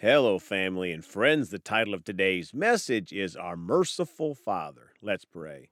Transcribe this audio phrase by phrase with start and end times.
[0.00, 1.48] Hello, family and friends.
[1.48, 4.92] The title of today's message is Our Merciful Father.
[5.00, 5.70] Let's pray.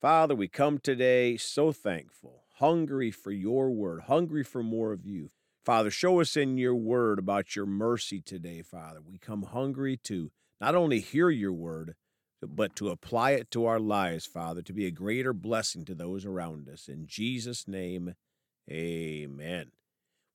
[0.00, 5.28] Father, we come today so thankful, hungry for your word, hungry for more of you.
[5.62, 9.00] Father, show us in your word about your mercy today, Father.
[9.06, 11.96] We come hungry to not only hear your word,
[12.40, 16.24] but to apply it to our lives, Father, to be a greater blessing to those
[16.24, 16.88] around us.
[16.88, 18.14] In Jesus' name,
[18.70, 19.72] amen.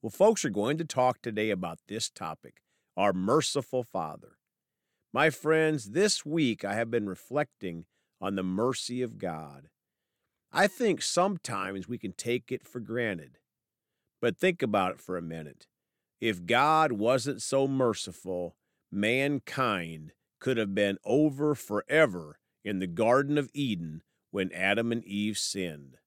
[0.04, 2.62] Well, folks are going to talk today about this topic
[2.98, 4.38] our merciful Father.
[5.14, 7.86] My friends, this week I have been reflecting
[8.22, 9.70] on the mercy of God.
[10.52, 13.38] I think sometimes we can take it for granted.
[14.22, 15.68] But think about it for a minute.
[16.22, 18.56] If God wasn't so merciful,
[18.92, 25.38] mankind could have been over forever in the Garden of Eden when Adam and Eve
[25.38, 25.98] sinned.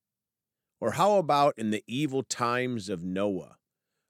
[0.80, 3.56] Or how about in the evil times of Noah?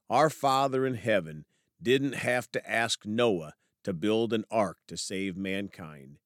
[0.09, 1.45] Our Father in heaven
[1.83, 6.19] didn't have to ask Noah to build an ark to save mankind.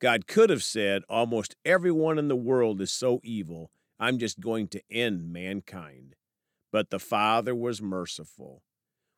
[0.00, 4.68] God could have said, Almost everyone in the world is so evil, I'm just going
[4.68, 6.14] to end mankind.
[6.72, 8.62] But the Father was merciful.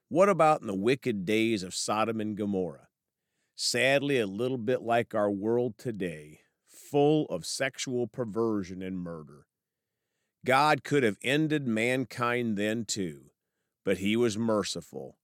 [0.08, 2.88] What about in the wicked days of Sodom and Gomorrah?
[3.56, 9.46] Sadly, a little bit like our world today, full of sexual perversion and murder.
[10.44, 13.30] God could have ended mankind then too,
[13.84, 15.16] but he was merciful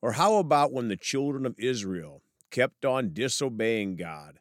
[0.00, 4.38] or how about when the children of Israel kept on disobeying God,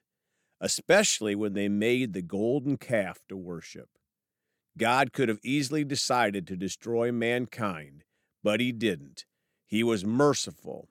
[0.62, 3.90] especially when they made the golden calf to worship?
[4.78, 8.04] God could have easily decided to destroy mankind,
[8.44, 9.26] but he didn't.
[9.66, 10.88] He was merciful.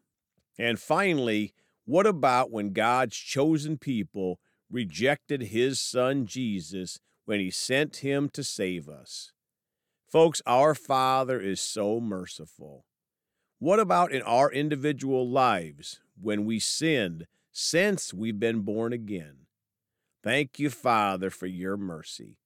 [0.59, 7.98] And finally, what about when God's chosen people rejected his son Jesus when he sent
[7.98, 9.33] him to save us?
[10.11, 12.84] Folks, our Father is so merciful.
[13.59, 19.47] What about in our individual lives when we sinned since we've been born again?
[20.23, 22.37] Thank you, Father, for your mercy.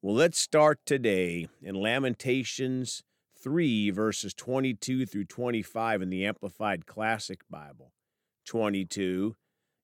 [0.00, 3.04] Well, let's start today in Lamentations
[3.40, 7.92] 3, verses 22 through 25 in the Amplified Classic Bible.
[8.44, 9.36] 22.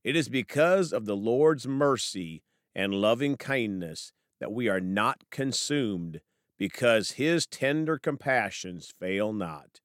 [0.03, 2.43] It is because of the Lord's mercy
[2.75, 6.21] and loving kindness that we are not consumed,
[6.59, 9.81] because his tender compassions fail not.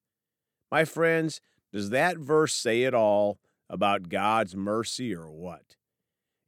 [0.74, 1.40] My friends,
[1.72, 3.38] does that verse say it all
[3.70, 5.76] about God's mercy or what?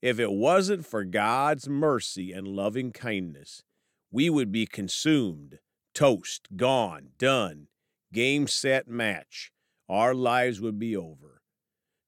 [0.01, 3.61] If it wasn't for God's mercy and loving kindness,
[4.09, 5.59] we would be consumed,
[5.93, 7.67] toast, gone, done,
[8.11, 9.51] game, set, match.
[9.87, 11.43] Our lives would be over.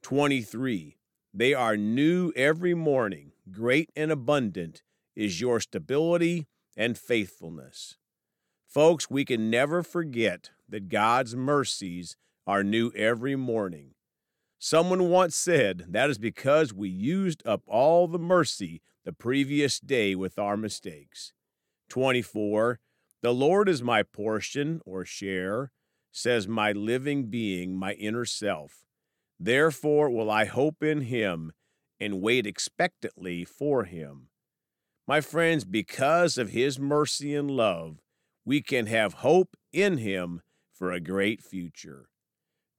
[0.01, 0.97] 23.
[1.35, 3.33] They are new every morning.
[3.51, 4.81] Great and abundant
[5.15, 7.95] is your stability and faithfulness.
[8.67, 13.91] Folks, we can never forget that God's mercies are new every morning.
[14.59, 20.15] Someone once said that is because we used up all the mercy the previous day
[20.15, 21.31] with our mistakes.
[21.89, 22.79] 24.
[23.21, 25.71] The Lord is my portion or share,
[26.11, 28.83] says my living being, my inner self.
[29.39, 31.53] Therefore will I hope in him
[32.01, 34.27] and wait expectantly for him.
[35.07, 38.01] My friends, because of his mercy and love,
[38.47, 40.41] we can have hope in Him
[40.71, 42.07] for a great future.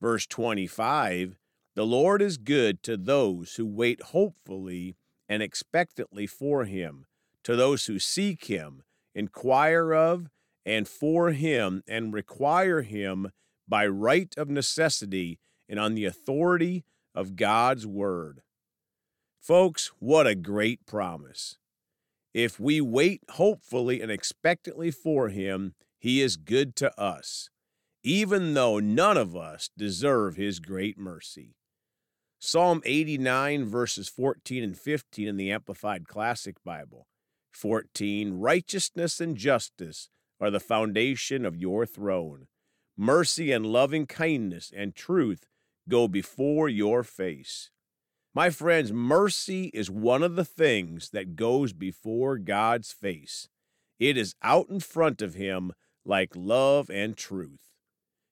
[0.00, 1.36] Verse 25
[1.74, 4.96] The Lord is good to those who wait hopefully
[5.28, 7.04] and expectantly for Him,
[7.44, 8.82] to those who seek Him,
[9.14, 10.30] inquire of,
[10.64, 13.30] and for Him, and require Him
[13.68, 18.40] by right of necessity and on the authority of God's Word.
[19.38, 21.58] Folks, what a great promise.
[22.38, 27.50] If we wait hopefully and expectantly for him, he is good to us,
[28.04, 31.56] even though none of us deserve his great mercy.
[32.38, 37.09] Psalm 89, verses 14 and 15 in the Amplified Classic Bible.
[37.50, 38.34] 14.
[38.34, 40.09] Righteousness and justice
[40.41, 42.47] are the foundation of your throne.
[42.97, 45.48] Mercy and loving kindness and truth
[45.88, 47.72] go before your face.
[48.34, 53.48] My friends, mercy is one of the things that goes before God's face.
[53.98, 55.72] It is out in front of Him
[56.04, 57.72] like love and truth.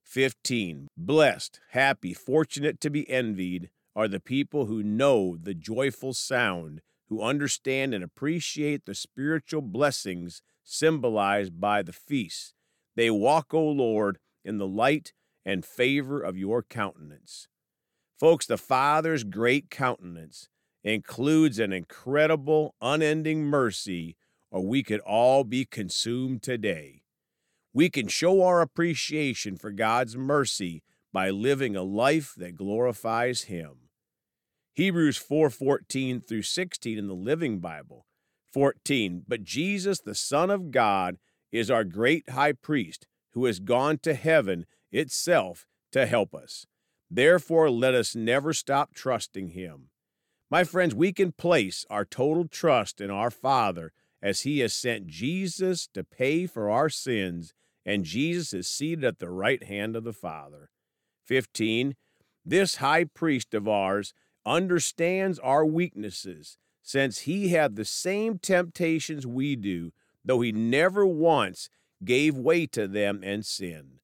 [0.04, 0.88] 15.
[0.96, 7.22] Blessed, happy, fortunate to be envied are the people who know the joyful sound, who
[7.22, 12.52] understand and appreciate the spiritual blessings symbolized by the feast.
[12.94, 15.12] They walk, O Lord, in the light
[15.44, 17.48] and favor of your countenance.
[18.18, 20.48] Folks, the Father's great countenance
[20.82, 24.16] includes an incredible, unending mercy,
[24.50, 27.02] or we could all be consumed today.
[27.74, 30.82] We can show our appreciation for God's mercy
[31.12, 33.90] by living a life that glorifies him.
[34.72, 38.06] Hebrews 4:14 through 16 in the Living Bible.
[38.50, 39.24] 14.
[39.28, 41.18] But Jesus, the Son of God,
[41.52, 46.66] is our great high priest who has gone to heaven itself to help us.
[47.10, 49.90] Therefore, let us never stop trusting him.
[50.50, 53.92] My friends, we can place our total trust in our Father
[54.22, 57.52] as he has sent Jesus to pay for our sins,
[57.84, 60.70] and Jesus is seated at the right hand of the Father.
[61.24, 61.96] 15.
[62.44, 64.14] This high priest of ours
[64.44, 69.92] understands our weaknesses, since he had the same temptations we do,
[70.24, 71.68] though he never once
[72.04, 73.98] gave way to them and sinned.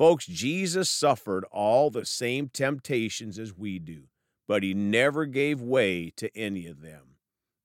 [0.00, 4.04] Folks, Jesus suffered all the same temptations as we do
[4.50, 7.14] but he never gave way to any of them.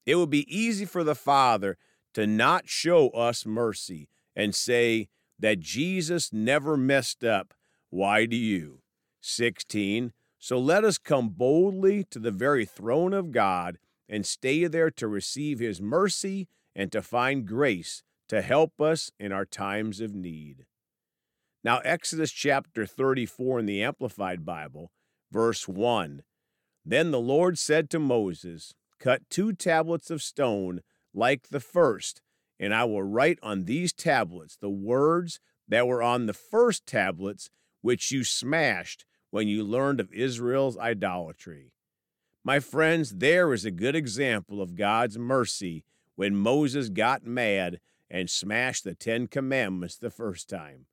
[0.06, 1.76] It would be easy for the Father
[2.14, 7.54] to not show us mercy and say that Jesus never messed up.
[7.90, 8.82] Why do you?
[9.20, 10.12] 16.
[10.38, 13.78] So let us come boldly to the very throne of God
[14.08, 19.32] and stay there to receive his mercy and to find grace to help us in
[19.32, 20.66] our times of need.
[21.66, 24.92] Now, Exodus chapter 34 in the Amplified Bible,
[25.32, 26.22] verse 1
[26.84, 30.82] then the Lord said to Moses, Cut two tablets of stone
[31.12, 32.22] like the first,
[32.60, 37.50] and I will write on these tablets the words that were on the first tablets
[37.80, 41.72] which you smashed when you learned of Israel's idolatry.
[42.44, 45.82] My friends, there is a good example of God's mercy
[46.14, 50.86] when Moses got mad and smashed the Ten Commandments the first time.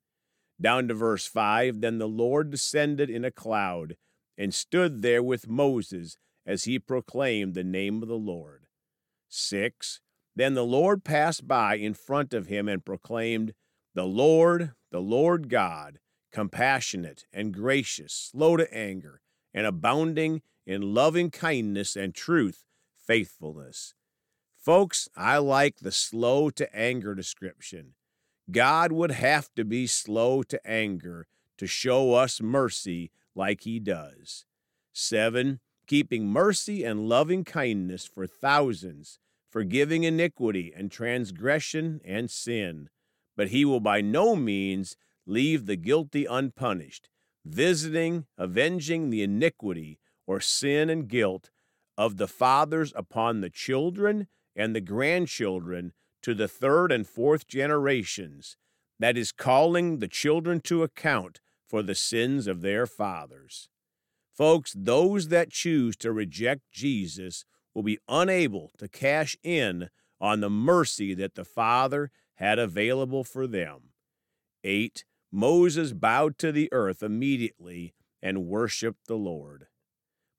[0.64, 3.96] Down to verse 5 Then the Lord descended in a cloud
[4.38, 6.16] and stood there with Moses
[6.46, 8.64] as he proclaimed the name of the Lord.
[9.28, 10.00] 6.
[10.34, 13.52] Then the Lord passed by in front of him and proclaimed,
[13.94, 15.98] The Lord, the Lord God,
[16.32, 19.20] compassionate and gracious, slow to anger,
[19.52, 22.64] and abounding in loving kindness and truth,
[22.96, 23.92] faithfulness.
[24.56, 27.96] Folks, I like the slow to anger description.
[28.50, 31.26] God would have to be slow to anger
[31.58, 34.44] to show us mercy like he does.
[34.92, 39.18] Seven, keeping mercy and loving kindness for thousands,
[39.50, 42.88] forgiving iniquity and transgression and sin.
[43.36, 44.96] But he will by no means
[45.26, 47.08] leave the guilty unpunished,
[47.44, 51.50] visiting, avenging the iniquity or sin and guilt
[51.96, 54.26] of the fathers upon the children
[54.56, 55.92] and the grandchildren
[56.24, 58.56] to the third and fourth generations,
[58.98, 63.68] that is, calling the children to account for the sins of their fathers.
[64.32, 67.44] Folks, those that choose to reject Jesus
[67.74, 73.46] will be unable to cash in on the mercy that the Father had available for
[73.46, 73.90] them.
[74.64, 75.04] 8.
[75.30, 77.92] Moses bowed to the earth immediately
[78.22, 79.66] and worshiped the Lord.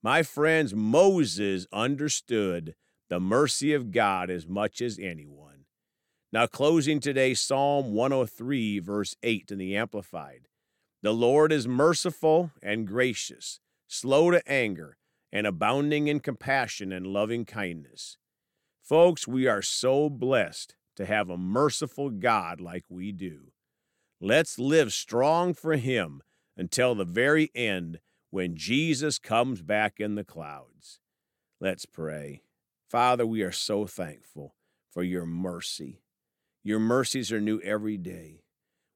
[0.02, 2.74] My friends, Moses understood
[3.08, 5.55] the mercy of God as much as anyone.
[6.36, 10.50] Now, closing today, Psalm 103, verse 8 in the Amplified.
[11.02, 14.98] The Lord is merciful and gracious, slow to anger,
[15.32, 18.18] and abounding in compassion and loving kindness.
[18.84, 23.54] Folks, we are so blessed to have a merciful God like we do.
[24.20, 26.22] Let's live strong for Him
[26.58, 31.00] until the very end when Jesus comes back in the clouds.
[31.62, 32.42] Let's pray.
[32.90, 34.54] Father, we are so thankful
[34.92, 36.02] for your mercy.
[36.66, 38.42] Your mercies are new every day.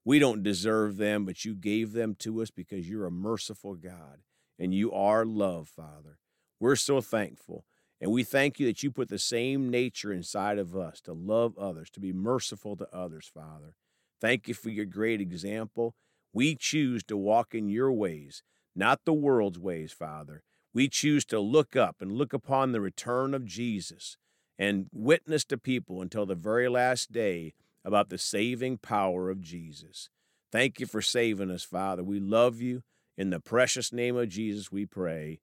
[0.04, 4.22] We don't deserve them, but you gave them to us because you're a merciful God
[4.58, 6.18] and you are love, Father.
[6.58, 7.64] We're so thankful.
[8.00, 11.56] And we thank you that you put the same nature inside of us to love
[11.56, 13.76] others, to be merciful to others, Father.
[14.20, 15.94] Thank you for your great example.
[16.32, 18.42] We choose to walk in your ways,
[18.74, 20.42] not the world's ways, Father.
[20.74, 24.16] We choose to look up and look upon the return of Jesus
[24.60, 30.10] and witness to people until the very last day about the saving power of Jesus.
[30.52, 32.04] Thank you for saving us, Father.
[32.04, 32.82] We love you.
[33.16, 35.40] In the precious name of Jesus, we pray.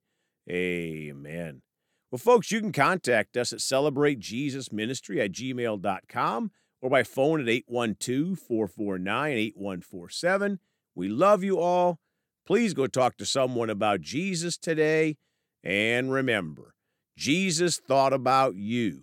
[0.48, 1.62] Amen.
[2.12, 8.38] Well, folks, you can contact us at celebratejesusministry at gmail.com or by phone at 812
[8.38, 10.60] 449 8147.
[10.94, 11.98] We love you all.
[12.46, 15.16] Please go talk to someone about Jesus today.
[15.64, 16.74] And remember,
[17.16, 19.02] Jesus thought about you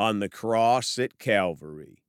[0.00, 1.99] on the cross at Calvary.